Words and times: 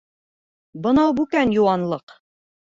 Бынау 0.87 1.15
бүкән 1.21 1.55
йыуанлыҡ. 1.59 2.19